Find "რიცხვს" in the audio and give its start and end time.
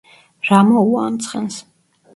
1.27-1.61